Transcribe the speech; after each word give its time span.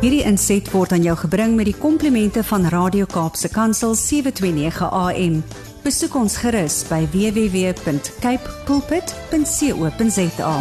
Hierdie 0.00 0.22
inset 0.24 0.64
word 0.72 0.94
aan 0.96 1.02
jou 1.04 1.12
gebring 1.26 1.58
met 1.58 1.66
die 1.68 1.76
komplimente 1.76 2.40
van 2.48 2.62
Radio 2.72 3.04
Kaapse 3.04 3.50
Kansel 3.52 3.92
729 3.92 4.86
AM. 4.96 5.34
Besoek 5.84 6.14
ons 6.16 6.38
gerus 6.40 6.78
by 6.88 7.02
www.cape 7.12 8.54
pulpit.co.za. 8.64 10.54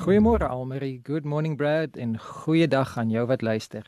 Goeiemôre 0.00 0.48
Almarie, 0.48 1.02
good 1.04 1.28
morning 1.28 1.58
Brad 1.60 2.00
en 2.00 2.16
goeiedag 2.16 2.96
aan 2.96 3.12
jou 3.12 3.26
wat 3.28 3.44
luister. 3.44 3.84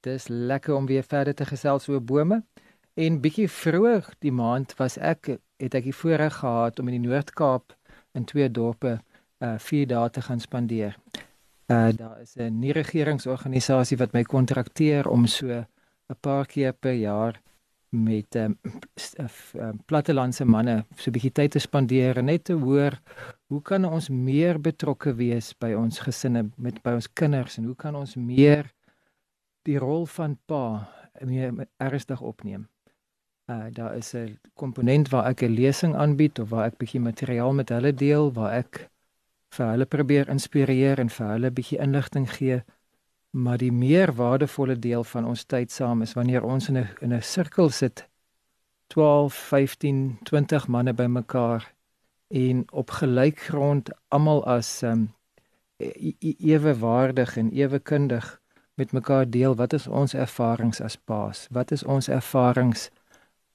Dis 0.00 0.32
lekker 0.32 0.72
om 0.72 0.88
weer 0.88 1.04
verder 1.04 1.36
te 1.36 1.44
gesels 1.44 1.84
oor 1.92 2.00
bome. 2.00 2.40
En 2.96 3.20
bietjie 3.20 3.50
vroeër 3.52 4.08
die 4.24 4.32
maand 4.32 4.72
was 4.80 4.96
ek 4.96 5.36
het 5.60 5.76
ek 5.76 5.84
die 5.92 5.98
voorreg 6.00 6.40
gehad 6.40 6.80
om 6.80 6.88
in 6.88 6.96
die 6.96 7.10
Noord-Kaap 7.10 7.76
in 8.16 8.24
twee 8.24 8.48
dorpe 8.48 9.02
uh 9.44 9.60
4 9.60 9.84
dae 9.92 10.08
te 10.08 10.24
gaan 10.24 10.40
spandeer. 10.40 10.96
Uh 11.66 11.92
daar 11.96 12.20
is 12.20 12.36
'n 12.36 12.58
nie 12.60 12.72
regeringsorganisasie 12.72 13.96
wat 13.96 14.12
my 14.12 14.22
kontrakteer 14.22 15.08
om 15.08 15.26
so 15.26 15.46
'n 15.48 16.16
paar 16.20 16.46
keer 16.46 16.72
per 16.72 16.92
jaar 16.92 17.40
met 17.88 18.34
um, 18.34 18.58
um, 19.54 19.80
plattelandse 19.86 20.44
manne 20.44 20.84
so 20.96 21.10
'n 21.10 21.12
bietjie 21.12 21.32
tyd 21.32 21.50
te 21.50 21.58
spandeer 21.58 22.18
en 22.18 22.24
net 22.24 22.44
te 22.44 22.52
hoor 22.52 23.00
hoe 23.46 23.62
kan 23.62 23.84
ons 23.84 24.08
meer 24.08 24.60
betrokke 24.60 25.14
wees 25.14 25.54
by 25.58 25.72
ons 25.72 25.98
gesinne 25.98 26.50
met 26.56 26.82
by 26.82 26.92
ons 26.98 27.12
kinders 27.12 27.58
en 27.58 27.64
hoe 27.64 27.76
kan 27.76 27.94
ons 27.94 28.16
meer 28.16 28.72
die 29.62 29.78
rol 29.78 30.06
van 30.06 30.38
pa 30.46 30.88
meer 31.20 31.52
ernstig 31.76 32.20
opneem. 32.20 32.68
Uh 33.48 33.66
daar 33.72 33.96
is 33.96 34.14
'n 34.14 34.38
komponent 34.54 35.08
waar 35.08 35.26
ek 35.26 35.42
'n 35.42 35.54
lesing 35.54 35.94
aanbied 35.94 36.38
of 36.38 36.48
waar 36.48 36.66
ek 36.66 36.78
bietjie 36.78 37.00
materiaal 37.00 37.52
met 37.52 37.68
hulle 37.68 37.94
deel 37.94 38.32
waar 38.32 38.52
ek 38.52 38.90
vir 39.56 39.70
hulle 39.72 39.86
probeer 39.86 40.30
inspireer 40.32 41.00
en 41.02 41.10
vir 41.16 41.28
hulle 41.32 41.50
bietjie 41.50 41.78
inligting 41.82 42.26
gee. 42.30 42.62
Maar 43.30 43.58
die 43.58 43.72
meer 43.72 44.12
waardevolle 44.14 44.78
deel 44.78 45.04
van 45.04 45.26
ons 45.26 45.44
tyd 45.44 45.70
saam 45.70 46.02
is 46.02 46.14
wanneer 46.14 46.44
ons 46.44 46.68
in 46.68 46.78
'n 46.78 46.88
in 47.00 47.12
'n 47.12 47.22
sirkel 47.22 47.70
sit 47.70 48.06
12, 48.86 49.34
15, 49.34 50.18
20 50.22 50.68
manne 50.68 50.92
bymekaar 50.92 51.72
en 52.28 52.64
op 52.70 52.90
gelykgrond 52.90 53.90
almal 54.08 54.44
as 54.46 54.82
um 54.82 55.14
ewe 55.78 56.78
waardig 56.78 57.36
en 57.36 57.52
ewe 57.52 57.78
kundig 57.78 58.40
met 58.74 58.92
mekaar 58.92 59.30
deel 59.30 59.54
wat 59.54 59.72
is 59.72 59.86
ons 59.86 60.14
ervarings 60.14 60.80
as 60.80 60.96
paas? 60.96 61.46
Wat 61.50 61.70
is 61.70 61.84
ons 61.84 62.08
ervarings 62.08 62.90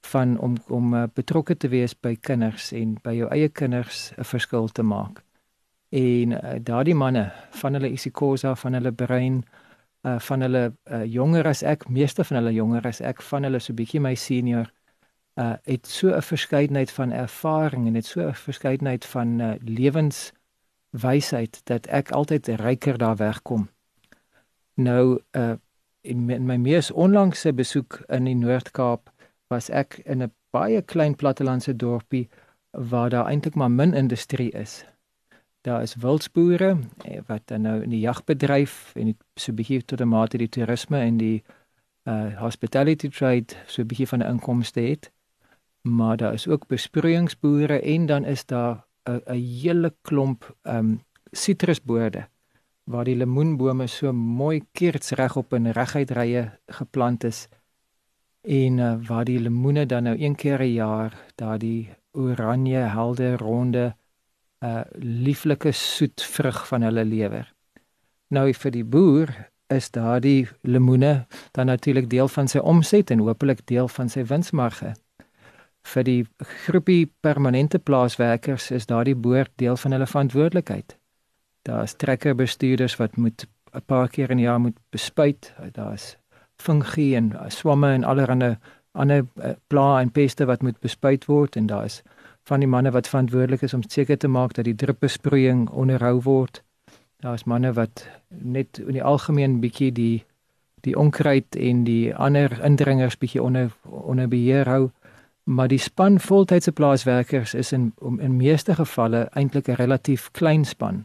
van 0.00 0.38
om 0.38 0.56
om 0.68 0.94
uh, 0.94 1.04
betrokke 1.14 1.56
te 1.56 1.68
wees 1.68 1.94
by 1.94 2.16
kinders 2.16 2.72
en 2.72 2.96
by 3.02 3.14
jou 3.16 3.28
eie 3.30 3.48
kinders 3.48 4.12
'n 4.16 4.24
verskil 4.24 4.68
te 4.68 4.82
maak? 4.82 5.22
En 5.90 6.30
uh, 6.30 6.54
daardie 6.62 6.94
manne 6.94 7.32
van 7.50 7.72
hulle 7.74 7.90
isikosa 7.90 8.54
van 8.54 8.72
hulle 8.78 8.92
brein 8.92 9.44
uh, 10.06 10.18
van 10.18 10.40
hulle 10.40 10.64
uh, 10.84 11.04
jonger 11.04 11.46
as 11.50 11.62
ek, 11.62 11.88
meeste 11.88 12.24
van 12.24 12.36
hulle 12.40 12.52
jonger 12.54 12.86
as 12.86 13.00
ek, 13.00 13.22
van 13.22 13.42
hulle 13.48 13.58
so 13.60 13.74
bietjie 13.74 14.00
my 14.00 14.14
senior 14.14 14.70
uh 15.40 15.54
het 15.64 15.86
so 15.86 16.10
'n 16.10 16.22
verskeidenheid 16.22 16.90
van 16.90 17.12
ervaring 17.12 17.86
en 17.86 17.94
het 17.94 18.06
so 18.06 18.20
'n 18.20 18.34
verskeidenheid 18.34 19.04
van 19.06 19.40
uh, 19.40 19.54
lewenswysheid 19.62 21.60
dat 21.64 21.86
ek 21.86 22.10
altyd 22.10 22.48
ryker 22.48 22.98
daar 22.98 23.16
wegkom. 23.16 23.68
Nou 24.74 25.20
uh 25.32 25.54
in 26.02 26.24
my, 26.26 26.34
in 26.34 26.46
my 26.46 26.56
mees 26.56 26.90
onlangse 26.90 27.52
besoek 27.52 28.02
in 28.08 28.24
die 28.24 28.34
Noord-Kaap 28.34 29.10
was 29.48 29.68
ek 29.70 30.00
in 30.04 30.22
'n 30.22 30.32
baie 30.50 30.82
klein 30.82 31.16
plattelandse 31.16 31.76
dorpie 31.76 32.28
waar 32.70 33.10
daar 33.10 33.26
eintlik 33.26 33.54
maar 33.54 33.70
min 33.70 33.94
industrie 33.94 34.50
is. 34.50 34.84
Daar 35.60 35.82
is 35.82 35.94
wildsboere 35.94 36.78
eh, 37.04 37.20
wat 37.26 37.42
dan 37.44 37.60
nou 37.60 37.82
in 37.82 37.90
die 37.90 38.00
jagbedryf 38.00 38.92
en 38.94 39.16
so 39.34 39.52
'n 39.52 39.54
bietjie 39.54 39.84
tot 39.84 40.00
'n 40.00 40.08
mate 40.08 40.38
die 40.38 40.48
toerisme 40.48 40.98
en 40.98 41.16
die 41.16 41.42
uh 42.04 42.40
hospitality 42.40 43.08
trade 43.08 43.54
so 43.66 43.82
'n 43.82 43.86
bietjie 43.86 44.08
van 44.08 44.22
'n 44.22 44.30
inkomste 44.30 44.80
het. 44.80 45.12
Maar 45.82 46.16
daar 46.16 46.32
is 46.32 46.48
ook 46.48 46.66
besproeiingsboere 46.66 47.80
en 47.80 48.06
dan 48.06 48.24
is 48.24 48.46
daar 48.46 48.84
'n 49.04 49.20
'n 49.26 49.42
hele 49.62 49.94
klomp 50.02 50.56
um 50.62 51.04
sitrusboorde 51.32 52.28
waar 52.84 53.04
die 53.04 53.16
lemoenbome 53.16 53.86
so 53.86 54.12
mooi 54.12 54.62
keerts 54.72 55.10
reg 55.10 55.36
op 55.36 55.52
in 55.54 55.70
reguit 55.70 56.10
rye 56.10 56.50
geplant 56.66 57.24
is 57.24 57.48
en 58.42 58.78
uh, 58.78 58.94
waar 59.06 59.24
die 59.24 59.38
lemoene 59.40 59.86
dan 59.86 60.02
nou 60.02 60.16
een 60.18 60.34
keer 60.34 60.60
'n 60.60 60.72
jaar 60.72 61.12
daardie 61.34 61.90
oranje 62.12 62.78
helder 62.78 63.38
ronde 63.38 63.94
uh, 64.64 64.80
lieflike 64.98 65.72
soet 65.72 66.22
vrug 66.22 66.66
van 66.68 66.82
hulle 66.82 67.04
lewer. 67.04 67.52
Nou 68.28 68.52
vir 68.54 68.74
die 68.74 68.84
boer 68.84 69.32
is 69.70 69.90
daardie 69.90 70.48
lemoene 70.62 71.26
dan 71.52 71.66
natuurlik 71.66 72.10
deel 72.10 72.28
van 72.28 72.48
sy 72.48 72.58
omset 72.58 73.10
en 73.10 73.22
hopelik 73.26 73.62
deel 73.66 73.88
van 73.88 74.08
sy 74.08 74.24
winsmarge. 74.26 74.94
Vir 75.86 76.04
die 76.04 76.26
groepie 76.66 77.12
permanente 77.24 77.78
plaaswerkers 77.78 78.70
is 78.70 78.86
daardie 78.86 79.16
boer 79.16 79.48
deel 79.56 79.76
van 79.76 79.96
hulle 79.96 80.06
verantwoordelikheid. 80.06 80.96
Daar's 81.62 81.96
trekkerbestuurders 81.96 82.96
wat 82.96 83.16
moet 83.16 83.46
'n 83.74 83.82
paar 83.86 84.08
keer 84.08 84.30
in 84.30 84.36
die 84.36 84.46
jaar 84.46 84.60
moet 84.60 84.78
bespuit. 84.90 85.52
Daar's 85.72 86.16
fungie 86.56 87.16
en 87.16 87.32
swamme 87.48 87.92
en 87.92 88.04
allerlei 88.04 88.56
ander 88.92 89.26
uh, 89.36 89.50
pla 89.66 90.00
en 90.00 90.10
peste 90.10 90.44
wat 90.44 90.62
moet 90.62 90.80
bespuit 90.80 91.24
word 91.24 91.56
en 91.56 91.66
daar 91.66 91.84
is 91.84 92.02
van 92.48 92.60
die 92.60 92.68
manne 92.68 92.90
wat 92.90 93.08
verantwoordelik 93.08 93.62
is 93.62 93.74
om 93.74 93.82
seker 93.82 94.18
te 94.18 94.28
maak 94.28 94.54
dat 94.54 94.64
die 94.64 94.74
druppelsproeiing 94.74 95.68
onderhou 95.70 96.20
word. 96.22 96.62
Daar 97.20 97.34
is 97.34 97.44
manne 97.44 97.72
wat 97.72 98.06
net 98.28 98.78
in 98.78 98.96
die 98.96 99.04
algemeen 99.04 99.60
bietjie 99.60 99.92
die 99.92 100.24
die 100.80 100.96
onkruid 100.96 101.56
en 101.56 101.84
die 101.84 102.14
ander 102.16 102.64
indringers 102.64 103.18
bietjie 103.18 103.42
onder 103.42 103.68
onder 103.84 104.28
beheer 104.28 104.68
hou. 104.68 104.90
Maar 105.44 105.68
die 105.68 105.78
span 105.78 106.20
voltydse 106.20 106.72
plaaswerkers 106.72 107.54
is 107.54 107.72
in 107.72 107.92
in 108.00 108.36
meeste 108.36 108.74
gevalle 108.74 109.28
eintlik 109.34 109.68
'n 109.68 109.80
relatief 109.82 110.30
klein 110.32 110.64
span 110.64 111.04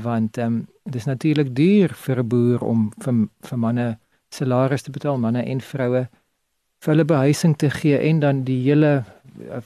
want 0.00 0.36
ehm 0.38 0.46
um, 0.46 0.66
dis 0.82 1.04
natuurlik 1.04 1.54
duur 1.56 1.94
vir 1.94 2.18
'n 2.18 2.28
boer 2.28 2.60
om 2.64 2.92
vir 2.98 3.28
vir 3.40 3.58
manne 3.58 3.98
salaris 4.28 4.82
te 4.82 4.90
betaal 4.90 5.18
manne 5.18 5.44
en 5.44 5.60
vroue 5.60 6.08
vir 6.82 6.92
hulle 6.92 7.04
behuising 7.04 7.56
te 7.56 7.70
gee 7.70 7.98
en 7.98 8.20
dan 8.20 8.44
die 8.44 8.62
hele 8.62 9.04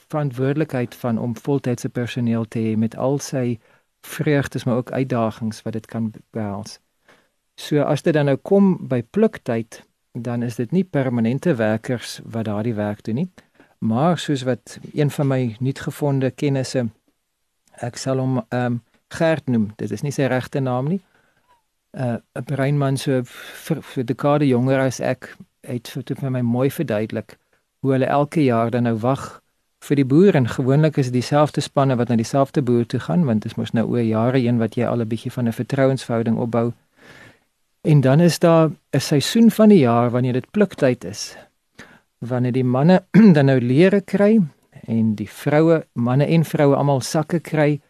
verantwoordelikheid 0.09 0.95
van 0.95 1.19
om 1.19 1.37
voltydse 1.37 1.89
personeel 1.89 2.45
te 2.49 2.59
hê 2.59 2.77
met 2.77 2.97
al 2.97 3.19
sy 3.19 3.59
vreugdes 4.07 4.65
maar 4.65 4.77
ook 4.77 4.91
uitdagings 4.91 5.63
wat 5.63 5.73
dit 5.73 5.87
kan 5.87 6.13
behels. 6.31 6.79
So 7.55 7.83
as 7.83 8.03
dit 8.03 8.15
dan 8.15 8.29
nou 8.29 8.37
kom 8.37 8.77
by 8.89 9.03
pluktyd, 9.03 9.83
dan 10.13 10.43
is 10.43 10.57
dit 10.57 10.73
nie 10.73 10.85
permanente 10.85 11.55
werkers 11.55 12.21
wat 12.25 12.45
daardie 12.45 12.75
werk 12.75 13.03
doen 13.05 13.15
nie, 13.15 13.31
maar 13.79 14.19
soos 14.19 14.43
wat 14.43 14.79
een 14.93 15.11
van 15.11 15.27
my 15.27 15.57
nuutgevonde 15.61 16.31
kennisse 16.31 16.87
ek 17.85 17.97
sal 17.97 18.23
hom 18.23 18.39
ehm 18.49 18.79
um, 18.79 18.83
Gert 19.09 19.47
noem. 19.47 19.69
Dit 19.79 19.93
is 19.95 20.03
nie 20.03 20.11
sy 20.11 20.27
regte 20.27 20.61
naam 20.61 20.89
nie. 20.91 21.01
Uh 21.95 22.19
'n 22.35 22.45
breinman 22.45 22.97
so 22.97 23.23
vir, 23.23 23.83
vir 23.83 24.05
dekade 24.05 24.47
jonger 24.47 24.81
as 24.81 25.01
ek 25.01 25.37
het 25.63 25.89
vir, 25.89 26.03
vir 26.21 26.31
my 26.31 26.41
mooi 26.41 26.71
verduidelik 26.71 27.39
hoe 27.81 27.93
hulle 27.93 28.07
elke 28.07 28.43
jaar 28.45 28.71
dan 28.71 28.83
nou 28.83 28.97
wag 28.99 29.41
vir 29.87 30.01
die 30.01 30.07
boer 30.09 30.35
en 30.35 30.49
gewoonlik 30.49 30.99
is 31.01 31.11
dit 31.11 31.21
dieselfde 31.21 31.61
spanne 31.61 31.97
wat 31.97 32.09
na 32.09 32.17
dieselfde 32.19 32.63
boer 32.63 32.87
toe 32.87 33.01
gaan 33.01 33.25
want 33.25 33.43
dit 33.43 33.53
is 33.53 33.59
mos 33.59 33.73
nou 33.73 33.87
oor 33.93 34.03
jare 34.03 34.39
heen 34.39 34.59
wat 34.59 34.77
jy 34.77 34.87
al 34.87 35.01
'n 35.01 35.09
bietjie 35.09 35.33
van 35.33 35.49
'n 35.49 35.53
vertrouensverhouding 35.53 36.37
opbou. 36.37 36.73
En 37.83 38.01
dan 38.01 38.21
is 38.21 38.39
daar 38.39 38.71
'n 38.93 39.01
seisoen 39.01 39.51
van 39.51 39.69
die 39.69 39.79
jaar 39.79 40.11
wanneer 40.11 40.33
dit 40.33 40.51
pluktyd 40.51 41.05
is. 41.05 41.37
Wanneer 42.19 42.53
die 42.53 42.65
manne 42.65 43.03
dan 43.37 43.47
nou 43.47 43.61
lere 43.61 44.01
kry 44.01 44.41
en 44.87 45.15
die 45.15 45.31
vroue, 45.31 45.87
manne 45.93 46.27
en 46.27 46.45
vroue 46.45 46.77
almal 46.77 47.01
sakke 47.01 47.41
kry 47.41 47.81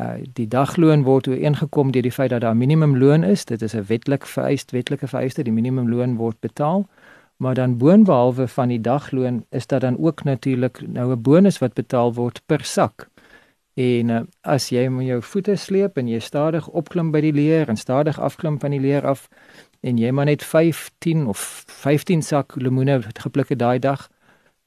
Uh, 0.00 0.24
die 0.34 0.48
dagloon 0.48 1.02
word 1.04 1.28
ooreengekom 1.28 1.90
deur 1.92 2.02
die 2.02 2.12
feit 2.12 2.30
dat 2.32 2.40
daar 2.40 2.56
minimumloon 2.56 3.22
is. 3.28 3.44
Dit 3.44 3.62
is 3.62 3.74
'n 3.74 3.84
wetlik 3.86 4.26
vereist, 4.26 4.70
wetlike 4.70 5.06
vereiste, 5.06 5.42
die 5.42 5.52
minimumloon 5.52 6.16
word 6.16 6.40
betaal. 6.40 6.88
Maar 7.42 7.54
dan 7.54 7.76
boonbehalwe 7.76 8.48
van 8.48 8.68
die 8.68 8.80
dagloon 8.80 9.44
is 9.50 9.66
daar 9.66 9.80
dan 9.80 9.98
ook 9.98 10.24
natuurlik 10.24 10.86
nou 10.86 11.12
'n 11.12 11.22
bonus 11.22 11.58
wat 11.58 11.72
betaal 11.72 12.14
word 12.14 12.42
per 12.46 12.64
sak. 12.64 13.08
En 13.74 14.08
uh, 14.08 14.20
as 14.40 14.68
jy 14.68 14.88
met 14.88 15.06
jou 15.06 15.22
voete 15.22 15.56
sleep 15.56 15.96
en 15.96 16.08
jy 16.08 16.18
stadig 16.18 16.68
opklim 16.68 17.10
by 17.10 17.20
die 17.20 17.32
leer 17.32 17.68
en 17.68 17.76
stadig 17.76 18.20
afklim 18.20 18.60
van 18.60 18.70
die 18.70 18.80
leer 18.80 19.06
af 19.06 19.28
en 19.80 19.98
jy 19.98 20.10
maar 20.10 20.24
net 20.24 20.44
15 20.44 21.26
of 21.26 21.64
15 21.66 22.22
sak 22.22 22.54
lemoene 22.54 23.02
geplukke 23.02 23.56
daai 23.56 23.78
dag, 23.78 24.10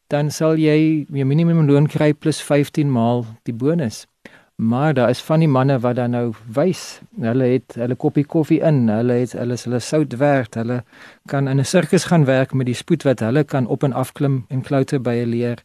dan 0.07 0.31
sal 0.31 0.57
jy 0.57 1.06
jou 1.10 1.25
minimumloon 1.25 1.88
kry 1.88 2.13
plus 2.13 2.42
15 2.42 2.92
maal 2.92 3.25
die 3.44 3.54
bonus. 3.54 4.07
Maar 4.55 4.93
daar 4.93 5.09
is 5.09 5.21
van 5.21 5.39
die 5.39 5.47
manne 5.47 5.79
wat 5.79 5.95
dan 5.95 6.09
nou 6.09 6.33
wys, 6.53 7.01
hulle 7.19 7.43
het 7.43 7.73
hulle 7.75 7.95
koppie 7.95 8.23
koffie 8.25 8.61
in, 8.63 8.87
hulle 8.87 9.13
het 9.19 9.33
hulle 9.35 9.57
hulle 9.59 9.79
sout 9.79 10.15
werk, 10.17 10.55
hulle 10.55 10.83
kan 11.27 11.47
in 11.47 11.59
'n 11.59 11.65
sirkus 11.65 12.03
gaan 12.03 12.25
werk 12.25 12.53
met 12.53 12.65
die 12.65 12.75
spoed 12.75 13.03
wat 13.03 13.19
hulle 13.19 13.43
kan 13.43 13.67
op 13.67 13.83
en 13.83 13.93
af 13.93 14.13
klim 14.13 14.45
en 14.49 14.61
klouter 14.61 15.01
by 15.01 15.15
'n 15.23 15.29
leer. 15.29 15.63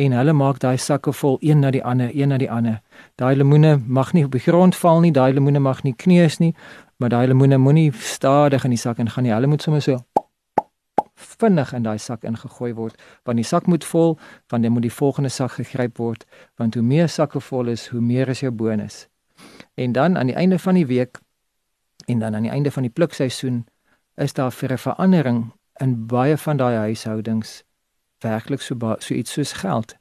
en 0.00 0.12
hulle 0.12 0.32
maak 0.32 0.58
daai 0.58 0.78
sakke 0.78 1.12
vol 1.12 1.36
een 1.40 1.60
na 1.60 1.70
die 1.70 1.84
ander, 1.84 2.10
een 2.14 2.28
na 2.28 2.38
die 2.38 2.50
ander. 2.50 2.80
Daai 3.20 3.36
lemoene 3.36 3.74
mag 3.86 4.12
nie 4.12 4.24
op 4.24 4.32
die 4.32 4.40
grond 4.40 4.76
val 4.76 5.00
nie, 5.00 5.12
daai 5.12 5.32
lemoene 5.32 5.58
mag 5.58 5.82
nie 5.82 5.94
kneus 5.96 6.38
nie, 6.38 6.54
maar 6.96 7.08
daai 7.08 7.26
lemoene 7.26 7.58
moenie 7.58 7.92
stadig 7.92 8.64
in 8.64 8.70
die 8.70 8.78
sak 8.78 8.98
ingaan 8.98 9.24
nie. 9.24 9.32
Hulle 9.32 9.46
moet 9.46 9.62
sommer 9.62 9.82
so 9.82 9.98
vinnig 11.20 11.72
in 11.72 11.82
daai 11.82 11.98
sak 11.98 12.24
ingegooi 12.24 12.72
word 12.74 13.02
want 13.28 13.40
die 13.40 13.46
sak 13.46 13.66
moet 13.66 13.84
vol 13.84 14.18
want 14.48 14.62
dan 14.62 14.72
moet 14.72 14.86
die 14.86 14.92
volgende 14.92 15.28
sak 15.28 15.52
gegryp 15.58 15.98
word 15.98 16.26
want 16.56 16.74
hoe 16.74 16.82
meer 16.82 17.08
sakke 17.08 17.40
vol 17.40 17.68
is 17.68 17.88
hoe 17.88 18.00
meer 18.00 18.28
is 18.28 18.40
jou 18.40 18.52
bonus. 18.52 19.06
En 19.74 19.92
dan 19.92 20.18
aan 20.18 20.26
die 20.26 20.36
einde 20.36 20.58
van 20.58 20.74
die 20.74 20.86
week 20.86 21.18
en 22.06 22.18
dan 22.18 22.34
aan 22.34 22.42
die 22.42 22.50
einde 22.50 22.70
van 22.70 22.82
die 22.82 22.92
plukseisoen 22.92 23.66
is 24.16 24.32
daar 24.32 24.52
vir 24.52 24.72
'n 24.72 24.78
verandering 24.78 25.52
in 25.80 26.06
baie 26.06 26.36
van 26.36 26.56
daai 26.56 26.76
huishoudings 26.76 27.62
werklik 28.18 28.60
so 28.60 28.96
so 28.98 29.14
iets 29.14 29.32
soos 29.32 29.52
geld. 29.52 29.96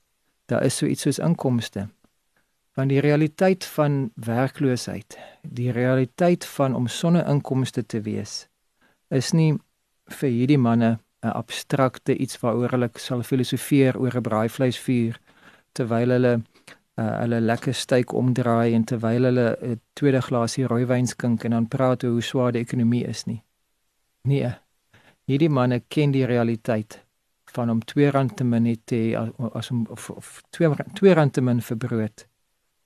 Daar 0.45 0.63
is 0.63 0.77
so 0.77 0.85
iets 0.85 1.01
soos 1.01 1.19
inkomste. 1.19 1.87
Want 2.73 2.89
die 2.89 2.99
realiteit 2.99 3.65
van 3.65 4.11
werkloosheid 4.15 5.17
die 5.41 5.71
realiteit 5.71 6.45
van 6.45 6.75
om 6.75 6.87
sonder 6.87 7.27
inkomste 7.27 7.85
te 7.85 8.01
wees 8.01 8.47
is 9.09 9.31
nie 9.31 9.53
vir 10.19 10.29
hierdie 10.29 10.57
manne 10.57 10.97
'n 11.23 11.33
abstrakte 11.41 12.15
iets 12.15 12.39
waaroor 12.41 12.71
hulle 12.75 12.89
sal 12.95 13.23
filosofeer 13.23 13.97
oor 13.99 14.15
'n 14.17 14.27
braaivleisvuur 14.27 15.19
terwyl 15.73 16.15
hulle 16.15 16.33
uh, 16.99 17.15
hulle 17.21 17.39
lekker 17.41 17.73
steak 17.73 18.13
omdraai 18.13 18.73
en 18.73 18.83
terwyl 18.83 19.27
hulle 19.29 19.47
'n 19.61 19.81
tweede 19.93 20.21
glasie 20.21 20.67
rooiwyn 20.67 21.07
skink 21.07 21.43
en 21.43 21.51
dan 21.51 21.67
praat 21.67 22.03
oor 22.03 22.11
hoe 22.17 22.21
swaar 22.31 22.51
die 22.51 22.61
ekonomie 22.61 23.05
is 23.05 23.25
nie. 23.25 23.43
Nee. 24.23 24.51
Hierdie 25.29 25.49
manne 25.49 25.79
ken 25.87 26.11
die 26.11 26.25
realiteit 26.25 27.05
van 27.53 27.69
om 27.69 27.79
2 27.85 28.11
rand 28.11 28.35
te 28.37 28.43
min 28.43 28.77
te 28.85 28.99
as 29.53 29.71
om 29.71 29.85
of, 29.89 30.09
of 30.09 30.41
2 30.49 30.69
2 30.93 31.13
rand 31.13 31.33
te 31.33 31.41
min 31.41 31.61
vir 31.61 31.77
brood 31.77 32.27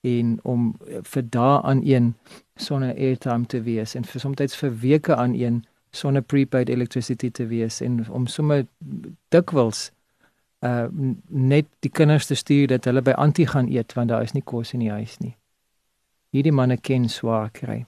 en 0.03 0.39
om 0.44 0.74
vir 1.03 1.24
dae 1.29 1.62
aan 1.62 1.81
een 1.83 2.13
sonder 2.56 2.95
airtime 2.95 3.45
te 3.45 3.62
wees 3.62 3.95
en 3.95 4.03
vir 4.03 4.21
soms 4.21 4.56
vir 4.56 4.74
weke 4.79 5.15
aan 5.15 5.33
een 5.33 5.63
sonder 5.93 6.21
prepaid 6.21 6.69
electricity 6.69 7.29
te 7.31 7.45
wees 7.45 7.81
en 7.81 8.01
om 8.09 8.27
sommer 8.27 8.65
dikwels 9.33 9.91
uh 10.63 10.87
net 11.27 11.67
die 11.83 11.91
kinders 11.91 12.25
te 12.25 12.35
stuur 12.39 12.67
dat 12.71 12.85
hulle 12.85 13.01
by 13.01 13.15
Antie 13.19 13.47
gaan 13.47 13.69
eet 13.69 13.93
want 13.93 14.09
daar 14.09 14.23
is 14.23 14.33
nie 14.33 14.43
kos 14.43 14.73
in 14.73 14.79
die 14.79 14.91
huis 14.91 15.17
nie. 15.19 15.35
Hierdie 16.33 16.55
manne 16.55 16.77
ken 16.77 17.09
swaar 17.09 17.51
kry. 17.51 17.83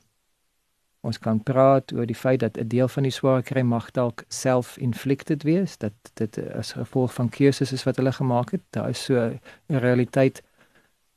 Ons 1.06 1.20
kan 1.22 1.40
praat 1.46 1.94
oor 1.94 2.08
die 2.10 2.18
feit 2.18 2.40
dat 2.40 2.58
'n 2.58 2.68
deel 2.68 2.88
van 2.88 3.04
die 3.04 3.12
swaar 3.12 3.44
kry 3.44 3.62
mag 3.62 3.92
dalk 3.92 4.24
self-inflicted 4.28 5.44
wees, 5.44 5.78
dat 5.78 5.94
dit 6.14 6.40
as 6.54 6.74
gevolg 6.74 7.14
van 7.14 7.30
keuses 7.30 7.72
is 7.72 7.84
wat 7.84 7.96
hulle 7.96 8.12
gemaak 8.12 8.52
het. 8.52 8.62
Daar 8.70 8.90
is 8.90 9.04
so 9.04 9.14
'n 9.16 9.40
realiteit 9.68 10.44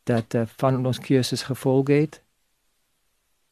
dat 0.04 0.34
uh, 0.34 0.42
van 0.46 0.86
ons 0.86 0.98
keuses 0.98 1.42
gevolg 1.42 1.88
het. 1.88 2.22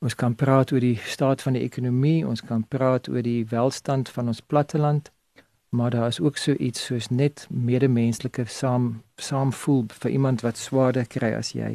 Ons 0.06 0.14
kan 0.14 0.36
praat 0.38 0.70
oor 0.70 0.84
die 0.84 0.98
staat 1.02 1.40
van 1.42 1.56
die 1.56 1.64
ekonomie, 1.66 2.20
ons 2.22 2.44
kan 2.46 2.60
praat 2.70 3.08
oor 3.10 3.24
die 3.26 3.42
welstand 3.50 4.10
van 4.14 4.28
ons 4.30 4.38
platteland, 4.38 5.08
maar 5.74 5.90
daar 5.90 6.12
is 6.12 6.20
ook 6.22 6.36
so 6.38 6.54
iets 6.62 6.84
soos 6.86 7.08
net 7.10 7.46
medemenslike 7.50 8.44
saam 8.46 9.00
saam 9.18 9.50
voel 9.52 9.82
vir 10.04 10.12
iemand 10.14 10.44
wat 10.46 10.60
swaarder 10.62 11.08
kry 11.10 11.32
as 11.34 11.50
jy. 11.58 11.72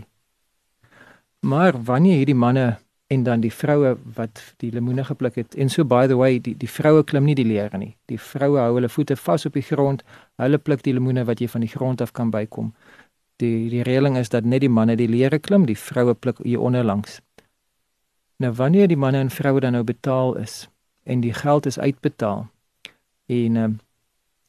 Maar 1.43 1.75
wanneer 1.89 2.21
hierdie 2.21 2.37
manne 2.37 2.77
en 3.11 3.25
dan 3.27 3.43
die 3.43 3.51
vroue 3.51 3.97
wat 4.15 4.39
die 4.63 4.71
lemoene 4.71 5.03
gepluk 5.03 5.35
het 5.35 5.57
en 5.59 5.73
so 5.73 5.83
by 5.83 6.05
the 6.07 6.15
way 6.15 6.39
die 6.39 6.53
die 6.55 6.69
vroue 6.71 7.03
klim 7.03 7.27
nie 7.27 7.35
die 7.35 7.47
leere 7.49 7.81
nie. 7.81 7.97
Die 8.07 8.19
vroue 8.31 8.61
hou 8.63 8.77
hulle 8.77 8.89
voete 8.89 9.17
vas 9.19 9.45
op 9.49 9.59
die 9.59 9.65
grond. 9.73 10.05
Hulle 10.39 10.61
pluk 10.61 10.85
die 10.87 10.93
lemoene 10.95 11.27
wat 11.27 11.43
jy 11.43 11.49
van 11.51 11.67
die 11.67 11.73
grond 11.73 12.01
af 12.01 12.15
kan 12.15 12.31
bykom. 12.31 12.71
Die 13.43 13.67
die 13.73 13.83
reëling 13.83 14.15
is 14.21 14.31
dat 14.31 14.47
net 14.47 14.63
die 14.63 14.71
manne 14.71 14.95
die 14.95 15.09
leere 15.11 15.39
klim, 15.39 15.67
die 15.67 15.75
vroue 15.75 16.15
pluk 16.15 16.39
hier 16.45 16.63
onder 16.63 16.87
langs. 16.87 17.19
Nou 18.41 18.53
wanneer 18.57 18.87
die 18.89 18.97
manne 18.97 19.19
en 19.21 19.29
vroue 19.29 19.59
dan 19.61 19.75
nou 19.77 19.83
betaal 19.85 20.35
is 20.41 20.65
en 21.03 21.21
die 21.21 21.33
geld 21.33 21.65
is 21.69 21.79
uitbetaal 21.79 22.47
en 23.25 23.55
um, 23.55 23.79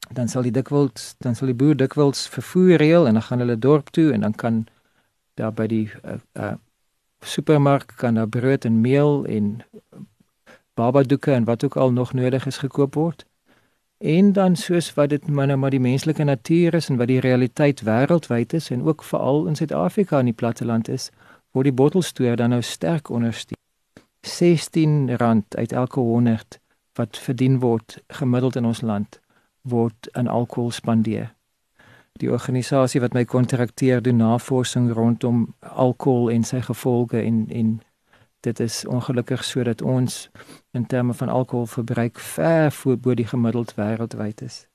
dan 0.09 0.27
sal 0.27 0.41
die 0.41 0.53
dikwels 0.53 1.13
dan 1.25 1.35
sal 1.37 1.51
die 1.51 1.57
boer 1.57 1.77
dikwels 1.77 2.25
vervoer 2.33 2.81
reël 2.81 3.07
en 3.07 3.19
dan 3.19 3.25
gaan 3.27 3.43
hulle 3.45 3.59
dorp 3.59 3.91
toe 3.93 4.11
en 4.13 4.25
dan 4.25 4.33
kan 4.33 4.65
daar 5.37 5.53
by 5.53 5.67
die 5.67 5.85
uh, 6.05 6.17
uh, 6.33 6.55
supermark 7.21 7.93
kan 8.01 8.17
daar 8.17 8.27
brood 8.27 8.65
en 8.65 8.81
meel 8.81 9.25
en 9.25 9.61
babadoeke 10.73 11.31
en 11.31 11.45
wat 11.45 11.63
ook 11.63 11.77
al 11.77 11.91
nog 11.91 12.13
nodig 12.13 12.45
is 12.45 12.57
gekoop 12.57 12.93
word. 12.93 13.25
En 13.97 14.33
dan 14.33 14.55
soos 14.55 14.93
wat 14.93 15.09
dit 15.09 15.27
maar 15.27 15.47
nou 15.47 15.57
maar 15.57 15.71
die 15.71 15.79
menslike 15.79 16.23
natuur 16.23 16.73
is 16.73 16.89
en 16.89 16.97
wat 16.97 17.07
die 17.07 17.19
realiteit 17.19 17.81
wêreldwyd 17.81 18.53
is 18.53 18.69
en 18.69 18.83
ook 18.83 19.03
veral 19.03 19.47
in 19.47 19.55
Suid-Afrika 19.55 20.19
in 20.19 20.33
die 20.33 20.39
platteland 20.41 20.89
is, 20.89 21.09
word 21.51 21.69
die 21.69 21.77
bottelstoer 21.81 22.35
dan 22.35 22.49
nou 22.49 22.61
sterk 22.61 23.09
ondersteun. 23.09 23.62
16 24.23 25.17
rand 25.17 25.55
uit 25.55 25.71
elke 25.71 25.99
100 25.99 26.59
wat 26.93 27.17
verdien 27.17 27.59
word 27.59 28.03
gemiddeld 28.07 28.55
in 28.55 28.65
ons 28.65 28.81
land 28.81 29.19
word 29.61 30.07
aan 30.11 30.27
alkohol 30.27 30.71
spandeer. 30.71 31.33
Die 32.19 32.31
organisasie 32.31 33.01
wat 33.01 33.13
my 33.13 33.25
kontrakteer 33.25 34.01
doen 34.01 34.21
navorsing 34.21 34.91
rondom 34.93 35.55
alkohol 35.59 36.29
en 36.31 36.43
sy 36.43 36.61
gevolge 36.61 37.19
en 37.21 37.47
en 37.49 37.79
dit 38.43 38.59
is 38.59 38.83
ongelukkig 38.85 39.43
sodat 39.43 39.81
ons 39.81 40.29
in 40.71 40.85
terme 40.85 41.13
van 41.13 41.29
alkoholverbruik 41.29 42.19
ver 42.19 42.71
voor 42.71 42.97
bo 42.97 43.15
die 43.15 43.27
gemiddeld 43.27 43.73
wêreldwyd 43.75 44.41
is. 44.41 44.67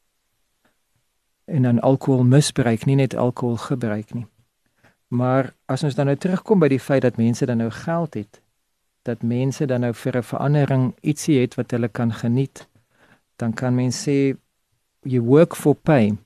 En 1.44 1.62
dan 1.62 1.80
alkoholmisbruik, 1.80 2.84
nie 2.84 2.96
net 2.96 3.16
alkoholgebruik 3.16 4.12
nie. 4.14 4.26
Maar 5.08 5.54
as 5.64 5.82
ons 5.84 5.94
dan 5.94 6.06
nou 6.06 6.16
terugkom 6.16 6.60
by 6.60 6.68
die 6.68 6.80
feit 6.80 7.02
dat 7.02 7.16
mense 7.16 7.46
dan 7.46 7.56
nou 7.56 7.70
geld 7.70 8.14
het, 8.14 8.40
dat 9.08 9.22
mense 9.22 9.66
dan 9.66 9.80
nou 9.80 9.92
vir 9.94 10.16
'n 10.16 10.30
verandering 10.32 10.84
ietsie 11.00 11.40
het 11.40 11.54
wat 11.54 11.70
hulle 11.70 11.88
kan 11.88 12.12
geniet, 12.12 12.68
dan 13.36 13.52
kan 13.54 13.74
mens 13.74 14.02
sê 14.08 14.36
you 15.02 15.22
work 15.22 15.56
for 15.56 15.74
pay. 15.74 16.16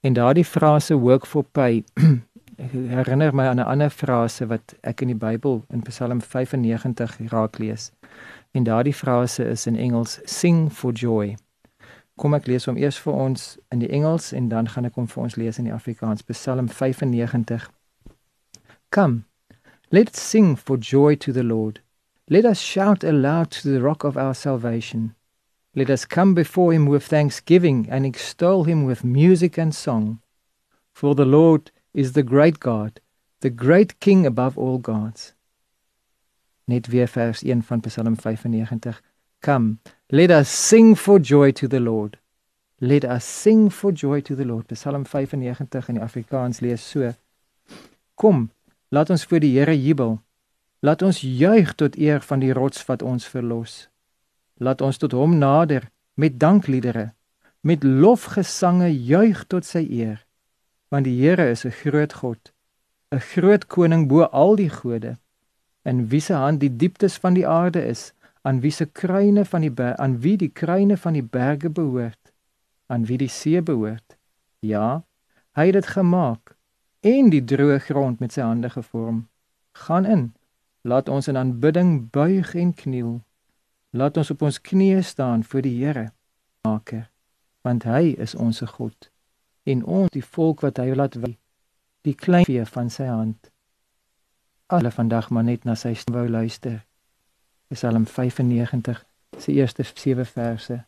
En 0.00 0.12
daardie 0.12 0.44
frase 0.44 0.94
work 0.94 1.26
for 1.26 1.44
pay 1.44 1.84
herinner 2.96 3.34
my 3.34 3.46
aan 3.46 3.60
'n 3.60 3.70
ander 3.74 3.90
frase 3.90 4.46
wat 4.46 4.74
ek 4.80 5.00
in 5.00 5.08
die 5.08 5.22
Bybel 5.26 5.64
in 5.68 5.82
Psalm 5.82 6.20
95 6.20 7.18
raak 7.28 7.58
lees. 7.58 7.92
En 8.50 8.64
daardie 8.64 8.94
frase 8.94 9.44
is 9.44 9.66
in 9.66 9.76
Engels 9.76 10.20
sing 10.24 10.72
for 10.72 10.92
joy. 10.92 11.36
Kom 12.16 12.34
ek 12.34 12.46
lees 12.46 12.64
hom 12.64 12.76
eers 12.76 12.98
vir 12.98 13.12
ons 13.12 13.58
in 13.68 13.78
die 13.78 13.88
Engels 13.88 14.32
en 14.32 14.48
dan 14.48 14.68
gaan 14.68 14.84
ek 14.84 14.94
hom 14.94 15.08
vir 15.08 15.22
ons 15.22 15.36
lees 15.36 15.58
in 15.58 15.64
die 15.64 15.74
Afrikaans. 15.74 16.22
Psalm 16.22 16.68
95 16.68 17.70
Come 18.88 19.22
Let's 19.94 20.22
sing 20.22 20.56
for 20.56 20.78
joy 20.78 21.16
to 21.16 21.32
the 21.32 21.42
Lord. 21.42 21.81
Let 22.32 22.46
us 22.46 22.58
shout 22.58 23.04
aloud 23.04 23.50
to 23.50 23.68
the 23.68 23.82
rock 23.82 24.04
of 24.04 24.16
our 24.16 24.32
salvation. 24.32 25.14
Let 25.74 25.90
us 25.90 26.06
come 26.06 26.32
before 26.32 26.72
him 26.72 26.86
with 26.86 27.04
thanksgiving 27.04 27.86
and 27.90 28.06
extol 28.06 28.64
him 28.64 28.86
with 28.86 29.04
music 29.04 29.58
and 29.58 29.74
song. 29.74 30.20
For 30.94 31.14
the 31.14 31.26
Lord 31.26 31.70
is 31.92 32.14
the 32.14 32.22
great 32.22 32.58
God, 32.58 33.00
the 33.40 33.50
great 33.50 34.00
King 34.00 34.24
above 34.24 34.56
all 34.56 34.78
gods. 34.78 35.34
Net 36.66 36.88
weer 36.88 37.06
vers 37.06 37.42
1 37.42 37.60
van 37.60 37.82
Psalm 37.82 38.16
95. 38.16 39.02
Come, 39.42 39.80
let 40.10 40.30
us 40.30 40.48
sing 40.48 40.94
for 40.94 41.18
joy 41.18 41.52
to 41.52 41.68
the 41.68 41.80
Lord. 41.80 42.16
Let 42.80 43.04
us 43.04 43.26
sing 43.26 43.68
for 43.68 43.92
joy 43.92 44.22
to 44.22 44.34
the 44.34 44.46
Lord. 44.46 44.74
Psalm 44.74 45.04
95 45.04 45.34
in 45.34 45.96
die 45.98 46.00
Afrikaans 46.00 46.62
lees 46.62 46.80
so: 46.80 47.12
Kom, 48.14 48.48
Laat 48.92 49.08
ons 49.08 49.22
vir 49.24 49.40
die 49.40 49.54
Here 49.56 49.72
jubel. 49.72 50.18
Laat 50.82 51.02
ons 51.06 51.20
juig 51.22 51.74
tot 51.78 51.94
eer 51.94 52.24
van 52.26 52.40
die 52.42 52.50
rots 52.52 52.80
wat 52.88 53.02
ons 53.06 53.26
verlos. 53.30 53.86
Laat 54.58 54.80
ons 54.82 54.96
tot 54.98 55.12
hom 55.14 55.36
nader 55.38 55.84
met 56.18 56.40
dankliedere, 56.42 57.12
met 57.62 57.84
lofgesange 57.86 58.88
juig 58.90 59.44
tot 59.46 59.62
sy 59.68 59.84
eer. 59.86 60.24
Want 60.90 61.06
die 61.06 61.14
Here 61.20 61.46
is 61.50 61.64
'n 61.64 61.70
groot 61.70 62.12
God, 62.12 62.52
'n 63.14 63.20
groot 63.20 63.66
koning 63.66 64.08
bo 64.08 64.22
al 64.24 64.56
die 64.56 64.70
gode. 64.70 65.18
In 65.84 66.08
wie 66.08 66.20
se 66.20 66.34
hand 66.34 66.60
die 66.60 66.76
dieptes 66.76 67.16
van 67.16 67.34
die 67.34 67.46
aarde 67.46 67.86
is, 67.86 68.12
aan 68.42 68.60
wie 68.60 68.70
se 68.70 68.86
kruine 68.86 69.44
van 69.44 69.60
die 69.60 69.72
aan 69.80 70.20
wie 70.20 70.36
die 70.36 70.50
kruine 70.50 70.96
van 70.96 71.12
die 71.12 71.22
berge 71.22 71.70
behoort, 71.70 72.32
aan 72.86 73.04
wie 73.04 73.18
die 73.18 73.28
see 73.28 73.62
behoort. 73.62 74.16
Ja, 74.60 75.04
hy 75.52 75.66
het 75.66 75.74
dit 75.74 75.86
gemaak 75.86 76.56
en 77.00 77.30
die 77.30 77.44
droë 77.44 77.78
grond 77.78 78.20
met 78.20 78.32
sy 78.32 78.40
hande 78.40 78.70
gevorm. 78.70 79.28
Gaan 79.72 80.04
in. 80.04 80.32
Laat 80.82 81.08
ons 81.08 81.28
in 81.28 81.36
aanbidding 81.36 82.10
buig 82.10 82.54
en 82.54 82.74
kniel. 82.74 83.20
Laat 83.90 84.16
ons 84.16 84.30
op 84.30 84.42
ons 84.42 84.60
knieë 84.60 85.02
staan 85.02 85.44
voor 85.44 85.62
die 85.62 85.76
Here, 85.84 86.12
Maker, 86.66 87.10
want 87.62 87.84
hy 87.84 88.14
is 88.18 88.34
ons 88.34 88.62
God 88.76 89.10
en 89.62 89.84
ons 89.84 90.10
die 90.10 90.24
volk 90.24 90.64
wat 90.66 90.80
hy 90.82 90.94
laat 90.96 91.14
wy, 91.22 91.36
die 92.02 92.14
klein 92.18 92.46
vee 92.48 92.64
van 92.66 92.90
sy 92.90 93.06
hand. 93.06 93.52
Alle 94.72 94.90
vandag 94.90 95.28
maar 95.30 95.46
net 95.46 95.66
na 95.68 95.76
sy 95.78 95.92
stem 95.94 96.16
wou 96.16 96.26
luister. 96.28 96.80
Psalm 97.70 98.06
95 98.06 99.04
se 99.38 99.52
eerste 99.52 99.84
7 99.84 100.26
verse. 100.26 100.82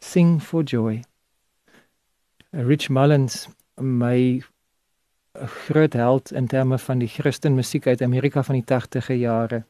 Sing 0.00 0.40
for 0.42 0.62
joy. 0.62 1.02
Rich 2.52 2.90
Mullins 2.90 3.48
my 3.80 4.42
groot 5.42 5.92
held 5.92 6.32
in 6.32 6.46
terme 6.46 6.78
van 6.78 6.98
die 6.98 7.08
Christen 7.08 7.54
musiek 7.54 7.86
uit 7.86 8.02
Amerika 8.02 8.42
van 8.42 8.54
die 8.54 8.64
80e 8.64 9.14
jare. 9.18 9.64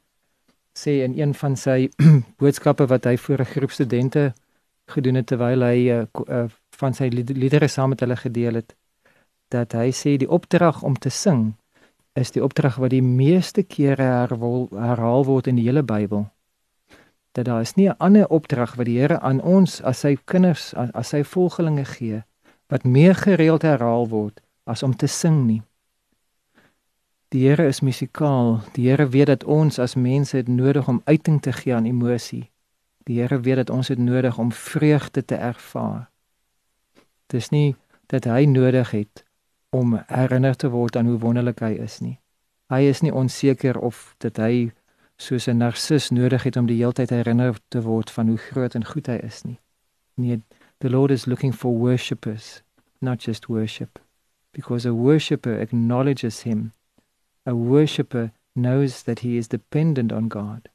Sê 0.79 1.01
in 1.03 1.19
een 1.19 1.35
van 1.35 1.57
sy 1.57 1.89
boodskappe 2.41 2.87
wat 2.87 3.05
hy 3.05 3.17
vir 3.17 3.41
'n 3.41 3.53
groep 3.55 3.71
studente 3.71 4.33
gedoen 4.87 5.15
het 5.15 5.27
terwyl 5.27 5.63
hy 5.63 5.79
uh, 5.91 6.05
uh, 6.29 6.45
van 6.77 6.95
sy 6.95 7.09
liedere 7.09 7.69
saam 7.69 7.89
met 7.89 8.01
hulle 8.01 8.17
gedeel 8.17 8.55
het, 8.55 8.75
dat 9.49 9.73
hy 9.73 9.91
sê 9.93 10.17
die 10.17 10.29
opdrag 10.29 10.83
om 10.83 10.99
te 10.99 11.11
sing 11.11 11.55
is 12.13 12.31
die 12.31 12.45
opdrag 12.45 12.77
wat 12.77 12.91
die 12.91 13.03
meeste 13.03 13.63
kere 13.63 14.03
herhaal, 14.03 14.69
herhaal 14.71 15.25
word 15.25 15.47
in 15.47 15.57
die 15.57 15.65
hele 15.65 15.83
Bybel. 15.83 16.29
Dat 17.33 17.45
daar 17.45 17.61
is 17.61 17.75
nie 17.75 17.89
'n 17.89 17.97
ander 17.99 18.29
opdrag 18.29 18.75
wat 18.75 18.87
die 18.87 18.99
Here 18.99 19.21
aan 19.21 19.41
ons 19.41 19.83
as 19.83 20.01
sy 20.01 20.17
kinders 20.25 20.75
as, 20.75 20.91
as 20.93 21.09
sy 21.09 21.25
volgelinge 21.25 21.85
gee 21.85 22.23
wat 22.69 22.85
meer 22.85 23.15
gereeld 23.15 23.63
herhaal 23.63 24.09
word 24.09 24.41
as 24.65 24.83
om 24.83 24.97
te 24.97 25.07
sing 25.07 25.45
nie. 25.47 25.63
Die 27.35 27.49
Here 27.49 27.67
is 27.67 27.81
musikaal. 27.81 28.61
Die 28.73 28.89
Here 28.89 29.09
weet 29.09 29.27
dat 29.27 29.45
ons 29.45 29.79
as 29.79 29.95
mense 29.95 30.37
dit 30.37 30.49
nodig 30.49 30.89
om 30.89 31.01
uiting 31.05 31.41
te 31.43 31.53
gee 31.53 31.75
aan 31.75 31.85
emosie. 31.85 32.51
Die 33.05 33.21
Here 33.21 33.41
weet 33.41 33.57
dat 33.57 33.71
ons 33.71 33.91
dit 33.91 33.99
nodig 33.99 34.39
om 34.39 34.53
vreugde 34.53 35.25
te 35.25 35.35
ervaar. 35.35 36.11
Dis 37.27 37.51
nie 37.51 37.75
dat 38.07 38.25
hy 38.25 38.45
nodig 38.45 38.91
het 38.91 39.25
om 39.75 39.99
herinner 40.07 40.55
te 40.57 40.71
word 40.71 40.97
aan 40.97 41.11
hoe 41.11 41.19
wonderlik 41.19 41.61
hy 41.61 41.75
is 41.83 41.99
nie. 42.01 42.21
Hy 42.71 42.87
is 42.87 43.03
nie 43.03 43.13
onseker 43.13 43.79
of 43.83 44.15
dit 44.23 44.39
hy 44.39 44.71
soos 45.19 45.49
'n 45.49 45.59
narcis 45.59 46.11
nodig 46.11 46.43
het 46.43 46.57
om 46.57 46.67
die 46.67 46.79
heeltyd 46.79 47.11
herinner 47.11 47.59
te 47.69 47.83
word 47.83 48.11
van 48.11 48.29
hoe 48.29 48.39
groot 48.39 48.75
en 48.75 48.85
goed 48.85 49.07
hy 49.07 49.19
is 49.27 49.43
nie. 49.43 49.59
Nee, 50.15 50.43
the 50.79 50.91
Lord 50.91 51.11
is 51.11 51.27
looking 51.27 51.55
for 51.55 51.79
worshippers, 51.79 52.63
not 53.01 53.23
just 53.23 53.47
worship 53.47 54.04
because 54.55 54.89
a 54.89 54.95
worshipper 54.95 55.61
acknowledges 55.61 56.43
him. 56.43 56.73
A 57.47 57.55
worshipper 57.55 58.33
knows 58.55 59.03
that 59.03 59.21
he 59.21 59.37
is 59.37 59.49
dependent 59.49 60.13
on 60.13 60.29
God. 60.29 60.69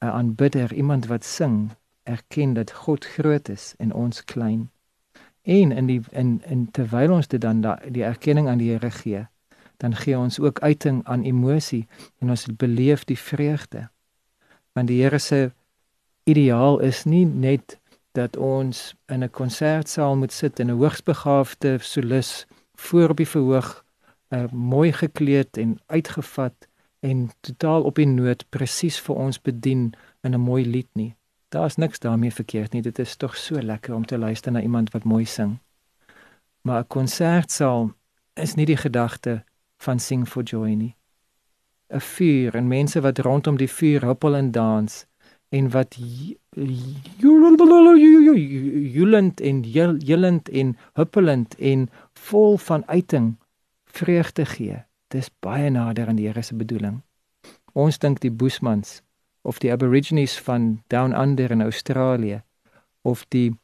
'n 0.00 0.08
Aanbidder, 0.08 0.72
iemand 0.72 1.06
wat 1.06 1.24
sing, 1.24 1.70
erken 2.02 2.52
dat 2.52 2.70
God 2.70 3.04
groot 3.04 3.48
is 3.48 3.74
en 3.78 3.92
ons 3.92 4.24
klein. 4.24 4.70
En 5.42 5.72
in 5.72 5.86
die 5.86 6.00
in 6.10 6.42
in 6.46 6.70
terwyl 6.70 7.12
ons 7.12 7.28
dit 7.28 7.40
dan 7.40 7.60
da, 7.60 7.78
die 7.88 8.04
erkenning 8.04 8.48
aan 8.48 8.58
die 8.58 8.70
Here 8.70 8.90
gee, 8.90 9.26
dan 9.76 9.96
gee 9.96 10.18
ons 10.18 10.40
ook 10.40 10.60
uiting 10.60 11.00
aan 11.04 11.22
emosie 11.22 11.86
en 12.18 12.30
ons 12.30 12.46
beleef 12.56 13.04
die 13.04 13.18
vreugde. 13.18 13.88
Want 14.72 14.88
die 14.88 15.02
Here 15.02 15.18
se 15.18 15.52
ideaal 16.24 16.80
is 16.80 17.04
nie 17.04 17.24
net 17.24 17.78
dat 18.12 18.36
ons 18.36 18.94
in 19.06 19.24
'n 19.24 19.30
konsertsaal 19.30 20.16
moet 20.16 20.32
sit 20.32 20.60
en 20.60 20.70
'n 20.70 20.78
hoogsbegaafde 20.78 21.78
solis 21.78 22.46
voor 22.74 23.08
op 23.08 23.16
die 23.16 23.28
verhoog, 23.28 23.84
uh, 24.28 24.44
mooi 24.50 24.92
gekleed 24.92 25.56
en 25.56 25.78
uitgevat 25.86 26.68
en 27.00 27.30
totaal 27.40 27.82
op 27.82 27.94
die 27.94 28.06
noot 28.06 28.44
presies 28.48 29.00
vir 29.00 29.14
ons 29.14 29.40
bedien 29.40 29.92
in 30.22 30.34
'n 30.34 30.40
mooi 30.40 30.66
lied 30.66 30.88
nie. 30.92 31.14
Daar's 31.48 31.76
niks 31.76 31.98
daarmee 31.98 32.32
verkeerd 32.32 32.72
nie. 32.72 32.82
Dit 32.82 32.98
is 32.98 33.16
tog 33.16 33.36
so 33.36 33.62
lekker 33.62 33.94
om 33.94 34.06
te 34.06 34.18
luister 34.18 34.52
na 34.52 34.60
iemand 34.60 34.90
wat 34.90 35.04
mooi 35.04 35.24
sing. 35.24 35.58
Maar 36.60 36.80
'n 36.80 36.86
konsertsaal 36.86 37.92
is 38.34 38.54
nie 38.54 38.66
die 38.66 38.76
gedagte 38.76 39.44
van 39.76 39.98
sing 39.98 40.28
for 40.28 40.42
joy 40.42 40.70
nie. 40.70 40.96
'n 41.88 42.00
Vuur 42.00 42.54
en 42.54 42.68
mense 42.68 43.00
wat 43.00 43.18
rondom 43.18 43.56
die 43.56 43.70
vuur 43.70 44.04
huppel 44.04 44.36
en 44.36 44.50
dans 44.50 45.06
en 45.54 45.70
wat 45.70 45.96
julend 48.92 49.40
en 49.40 49.62
julend 49.98 50.48
en 50.48 50.76
huppelend 50.92 51.54
en 51.54 51.88
vol 52.12 52.56
van 52.56 52.86
uiting 52.86 53.36
vreugde 53.84 54.44
gee. 54.44 54.84
Dis 55.08 55.30
baie 55.40 55.70
nader 55.70 56.08
aan 56.08 56.16
die 56.18 56.26
Here 56.26 56.42
se 56.42 56.54
bedoeling. 56.54 57.02
Ons 57.72 57.98
dink 57.98 58.20
die 58.20 58.30
Boesmans 58.30 59.02
of 59.42 59.58
die 59.62 59.72
Aborigines 59.72 60.38
van 60.40 60.82
Down 60.86 61.14
Under 61.14 61.50
in 61.50 61.62
Australië 61.62 62.42
of 63.02 63.26
die 63.28 63.54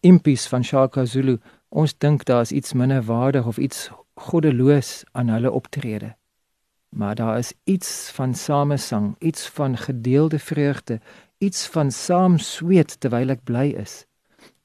Impies 0.00 0.46
van 0.48 0.64
Shaka 0.64 1.04
Zulu, 1.04 1.36
ons 1.68 1.92
dink 1.98 2.24
daar's 2.24 2.52
iets 2.52 2.72
minderwaardig 2.72 3.46
of 3.46 3.58
iets 3.58 3.90
goddeloos 4.14 5.04
aan 5.12 5.28
hulle 5.28 5.50
optrede. 5.50 6.14
Maar 6.90 7.14
daar 7.14 7.38
is 7.38 7.52
iets 7.64 8.10
van 8.10 8.34
samesang, 8.34 9.16
iets 9.18 9.48
van 9.48 9.76
gedeelde 9.76 10.38
vreugde, 10.38 11.00
iets 11.38 11.66
van 11.66 11.90
saam 11.90 12.38
sweet 12.38 13.00
terwyl 13.00 13.30
ek 13.32 13.44
bly 13.44 13.70
is 13.80 14.04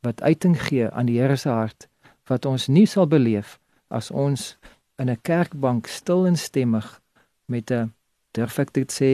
wat 0.05 0.21
uiting 0.21 0.57
gee 0.61 0.89
aan 0.89 1.09
die 1.09 1.19
Here 1.19 1.35
se 1.35 1.49
hart 1.49 1.87
wat 2.29 2.45
ons 2.45 2.67
nie 2.67 2.85
sal 2.89 3.07
beleef 3.09 3.57
as 3.87 4.11
ons 4.11 4.57
in 5.01 5.09
'n 5.09 5.21
kerkbank 5.21 5.87
stil 5.87 6.25
en 6.25 6.37
stemmig 6.37 7.01
met 7.45 7.71
'n 7.71 7.93
durf 8.31 8.59
ek 8.59 8.73
dit 8.73 8.91
sê 8.99 9.11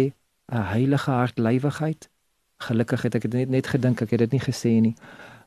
'n 0.52 0.66
heilige 0.74 1.12
hartlywigheid. 1.12 2.10
Gelukkig 2.58 3.02
het 3.02 3.16
ek 3.16 3.22
dit 3.22 3.34
net 3.34 3.50
net 3.50 3.68
gedink 3.68 4.02
ek 4.02 4.10
het 4.10 4.20
dit 4.20 4.32
nie 4.32 4.46
gesê 4.52 4.82
nie. 4.82 4.96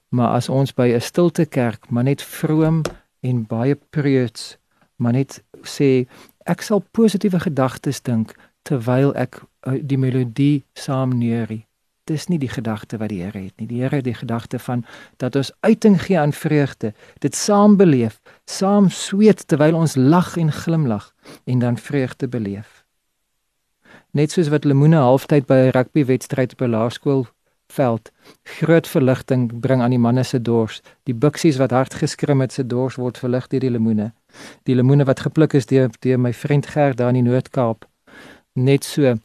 Maar 0.09 0.35
as 0.39 0.49
ons 0.49 0.73
by 0.75 0.89
'n 0.95 1.01
stilte 1.01 1.47
kerk 1.47 1.91
maar 1.91 2.05
net 2.05 2.23
vroom 2.23 2.83
en 3.21 3.47
baie 3.47 3.75
preuts 3.91 4.59
maar 4.97 5.13
net 5.13 5.43
sê 5.63 6.07
ek 6.45 6.63
sal 6.63 6.83
positiewe 6.93 7.41
gedagtes 7.41 8.03
dink 8.05 8.35
terwyl 8.65 9.13
ek 9.17 9.41
uh, 9.43 9.79
die 9.81 9.99
melodie 10.01 10.65
saam 10.75 11.17
neurie. 11.19 11.65
Dis 12.05 12.29
nie 12.29 12.39
die 12.39 12.53
gedagte 12.53 12.99
wat 13.01 13.09
die 13.09 13.23
Here 13.23 13.47
het 13.47 13.55
nie. 13.61 13.67
Die 13.69 13.81
Here 13.81 13.97
het 13.97 14.05
die 14.05 14.17
gedagte 14.17 14.59
van 14.61 14.85
dat 15.17 15.37
ons 15.37 15.53
uiting 15.65 15.97
gee 16.03 16.19
aan 16.21 16.33
vreugde, 16.37 16.93
dit 17.25 17.35
saam 17.35 17.79
beleef, 17.81 18.21
saam 18.45 18.91
sweet 18.93 19.47
terwyl 19.49 19.79
ons 19.81 19.97
lag 19.97 20.35
en 20.37 20.53
glimlag 20.53 21.13
en 21.45 21.65
dan 21.65 21.81
vreugde 21.81 22.29
beleef. 22.29 22.85
Net 24.13 24.31
soos 24.31 24.53
wat 24.53 24.69
lemoene 24.69 25.01
halftyd 25.01 25.47
by 25.49 25.55
'n 25.55 25.73
rugbywedstryd 25.75 26.53
op 26.53 26.61
'n 26.61 26.71
laerskool 26.77 27.27
veld 27.73 28.11
groot 28.43 28.89
verligting 28.89 29.61
bring 29.61 29.83
aan 29.83 29.91
die 29.91 29.99
manne 29.99 30.23
se 30.23 30.43
dors. 30.43 30.83
Die 31.03 31.15
buksies 31.15 31.57
wat 31.57 31.71
hard 31.71 31.95
geskrim 31.95 32.41
het 32.41 32.53
se 32.53 32.67
dors 32.67 32.97
word 33.01 33.19
verlig 33.19 33.49
deur 33.49 33.61
die 33.61 33.71
lemoene. 33.71 34.13
Die 34.63 34.75
lemoene 34.75 35.05
wat 35.05 35.21
gepluk 35.21 35.55
is 35.55 35.67
deur 35.67 35.91
deur 36.01 36.19
my 36.19 36.33
vriend 36.33 36.67
Gert 36.67 36.99
daar 36.99 37.09
in 37.09 37.25
die 37.25 37.31
Noord-Kaap. 37.31 37.89
Net 38.53 38.85
so 38.85 39.03
uh, 39.03 39.17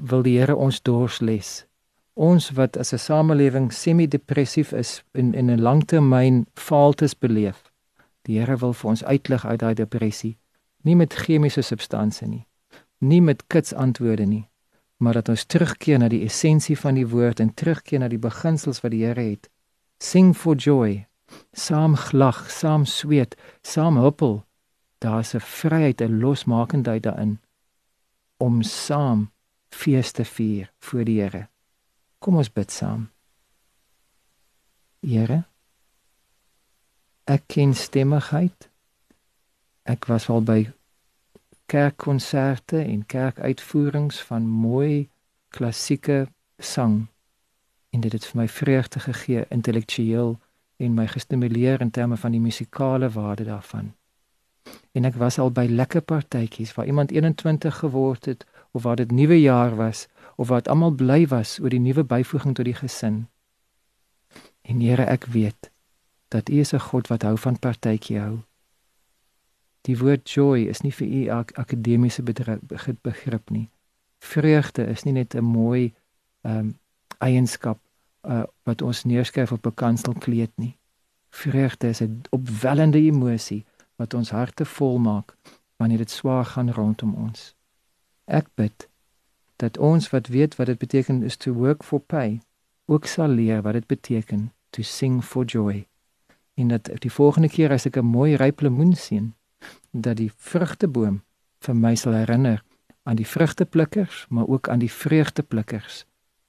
wil 0.00 0.22
die 0.22 0.38
Here 0.38 0.56
ons 0.56 0.82
dors 0.82 1.20
les. 1.20 1.66
Ons 2.14 2.50
wat 2.50 2.76
as 2.76 2.92
'n 2.92 2.98
samelewing 2.98 3.72
semi-depressief 3.72 4.72
is 4.72 5.02
en 5.12 5.34
in 5.34 5.50
'n 5.50 5.60
langtermyn 5.60 6.46
faaltes 6.54 7.18
beleef. 7.18 7.72
Die 8.22 8.38
Here 8.38 8.56
wil 8.56 8.72
vir 8.72 8.90
ons 8.90 9.04
uitlig 9.04 9.46
uit 9.46 9.60
daai 9.60 9.74
depressie. 9.74 10.36
Nie 10.82 10.96
met 10.96 11.14
chemiese 11.14 11.62
substansies 11.62 12.28
nie. 12.28 12.46
Nie 12.98 13.22
met 13.22 13.46
kits 13.46 13.74
antwoorde 13.74 14.26
nie 14.26 14.48
maar 14.98 15.12
dat 15.12 15.28
ons 15.28 15.44
terugkeer 15.44 15.98
na 15.98 16.08
die 16.08 16.24
essensie 16.26 16.78
van 16.78 16.94
die 16.94 17.06
woord 17.06 17.40
en 17.40 17.54
terugkeer 17.54 18.02
na 18.02 18.08
die 18.08 18.18
beginsels 18.18 18.80
wat 18.82 18.90
die 18.90 19.04
Here 19.06 19.22
het. 19.30 19.50
Sing 19.98 20.34
for 20.36 20.56
joy. 20.56 21.06
Saam 21.52 21.96
glag, 21.96 22.50
saam 22.50 22.84
sweet, 22.84 23.36
saam 23.62 23.96
huppel. 23.96 24.44
Daar's 24.98 25.34
'n 25.34 25.40
vryheid, 25.40 26.00
'n 26.00 26.20
losmakendheid 26.20 27.02
daarin 27.02 27.40
om 28.36 28.62
saam 28.62 29.30
fees 29.68 30.12
te 30.12 30.24
vier 30.24 30.72
voor 30.78 31.04
die 31.04 31.20
Here. 31.20 31.48
Kom 32.18 32.36
ons 32.36 32.52
bid 32.52 32.70
saam. 32.70 33.10
Here, 35.00 35.44
ek 37.24 37.44
ken 37.46 37.74
stemmigheid. 37.74 38.70
Ek 39.82 40.08
was 40.10 40.28
al 40.28 40.42
by 40.42 40.72
kerkkonserte 41.68 42.80
en 42.80 43.06
kerkuitvoerings 43.06 44.20
van 44.20 44.48
mooi 44.48 45.08
klassieke 45.48 46.26
sang 46.58 47.06
en 47.90 48.00
dit 48.00 48.12
het 48.12 48.24
vir 48.24 48.40
my 48.40 48.48
vreugde 48.48 49.00
gegee 49.00 49.44
intellektueel 49.54 50.36
en 50.78 50.94
my 50.94 51.06
gestimuleer 51.10 51.80
in 51.80 51.90
terme 51.90 52.16
van 52.16 52.34
die 52.34 52.40
musikale 52.40 53.10
waarde 53.10 53.44
daarvan. 53.44 53.92
En 54.92 55.04
ek 55.04 55.16
was 55.18 55.38
al 55.38 55.50
by 55.50 55.66
lekker 55.70 56.00
partytjies 56.00 56.74
waar 56.76 56.86
iemand 56.86 57.10
21 57.10 57.78
geword 57.82 58.24
het 58.30 58.46
of 58.70 58.82
waar 58.82 58.96
dit 58.96 59.10
nuwe 59.10 59.40
jaar 59.40 59.76
was 59.76 60.06
of 60.36 60.48
wat 60.48 60.68
almal 60.68 60.90
bly 60.90 61.26
was 61.26 61.58
oor 61.58 61.72
die 61.74 61.82
nuwe 61.82 62.04
byvoeging 62.04 62.54
tot 62.54 62.64
die 62.64 62.78
gesin. 62.78 63.26
En 64.62 64.80
Here, 64.80 65.04
ek 65.04 65.26
weet 65.34 65.70
dat 66.28 66.48
U 66.48 66.60
is 66.60 66.72
'n 66.72 66.78
God 66.78 67.08
wat 67.08 67.22
hou 67.22 67.38
van 67.38 67.58
partytjie 67.58 68.18
hou. 68.18 68.38
Die 69.80 69.98
woord 69.98 70.30
joy 70.30 70.68
is 70.68 70.82
nie 70.84 70.92
vir 70.92 71.06
u 71.06 71.28
ak 71.28 71.52
akademiese 71.58 72.22
begrip 73.02 73.50
nie. 73.50 73.68
Vreugde 74.18 74.86
is 74.86 75.04
nie 75.04 75.12
net 75.12 75.34
'n 75.34 75.44
mooi 75.44 75.94
ehm 76.42 76.58
um, 76.58 76.78
eienskap 77.18 77.78
uh, 78.28 78.42
wat 78.62 78.82
ons 78.82 79.04
neerskryf 79.04 79.52
op 79.52 79.66
'n 79.66 79.74
kanselkleed 79.74 80.52
nie. 80.54 80.76
Vreugde 81.30 81.88
is 81.88 82.00
'n 82.00 82.20
opwellende 82.30 82.98
emosie 82.98 83.64
wat 83.96 84.14
ons 84.14 84.30
harte 84.30 84.64
volmaak 84.64 85.36
wanneer 85.76 85.98
dit 85.98 86.10
swaar 86.10 86.44
gaan 86.44 86.70
rondom 86.70 87.14
ons. 87.14 87.54
Ek 88.24 88.46
bid 88.54 88.88
dat 89.56 89.78
ons 89.78 90.10
wat 90.10 90.26
weet 90.26 90.56
wat 90.56 90.66
dit 90.66 90.78
beteken 90.78 91.22
is 91.22 91.36
to 91.36 91.52
work 91.52 91.84
for 91.84 92.00
pay 92.00 92.40
ook 92.84 93.06
sal 93.06 93.28
leer 93.28 93.62
wat 93.62 93.72
dit 93.72 93.86
beteken 93.86 94.52
to 94.70 94.82
sing 94.82 95.24
for 95.24 95.44
joy. 95.44 95.86
En 96.54 96.68
dat 96.68 96.90
die 96.98 97.12
volgende 97.12 97.48
keer 97.48 97.70
as 97.72 97.86
ek 97.86 97.96
'n 97.96 98.04
mooi 98.04 98.36
ryp 98.36 98.60
lemoen 98.60 98.94
sien, 98.94 99.34
dat 99.90 100.16
die 100.16 100.32
vrugteboom 100.36 101.22
vir 101.60 101.76
my 101.76 101.94
sal 101.94 102.12
herinner 102.12 102.64
aan 103.02 103.16
die 103.16 103.26
vrugteplukkers, 103.26 104.26
maar 104.28 104.46
ook 104.46 104.68
aan 104.68 104.78
die 104.78 104.92
vreugdeplukkers, 104.92 106.04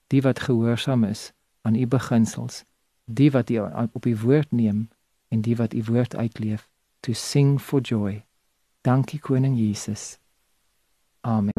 die 0.07 0.21
wat 0.21 0.39
gehoorsaam 0.39 1.03
is 1.03 1.33
aan 1.69 1.75
u 1.75 1.87
beginsels, 1.87 2.63
die 3.05 3.31
wat 3.31 3.49
u 3.49 3.61
op 3.93 4.05
u 4.05 4.17
woord 4.17 4.51
neem 4.51 4.89
en 5.27 5.41
die 5.41 5.55
wat 5.55 5.73
u 5.73 5.83
woord 5.85 6.15
uitleef, 6.15 6.69
to 6.99 7.13
sing 7.13 7.61
for 7.61 7.81
joy. 7.81 8.25
Dankie 8.81 9.19
koning 9.19 9.57
Jesus. 9.57 10.17
Amen. 11.21 11.53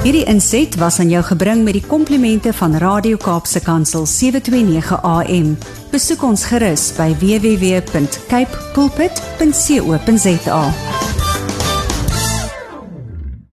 Hierdie 0.00 0.24
inset 0.24 0.78
was 0.80 0.98
aan 0.98 1.10
jou 1.12 1.20
gebring 1.24 1.64
met 1.64 1.76
die 1.76 1.84
komplimente 1.84 2.52
van 2.56 2.74
Radio 2.80 3.16
Kaapse 3.20 3.60
Kansel 3.60 4.06
729 4.06 5.02
AM. 5.02 5.58
Besoek 5.90 6.22
ons 6.24 6.44
gerus 6.48 6.96
by 6.96 7.12
www.cape 7.20 8.70
pulpit.co.za. 8.72 10.62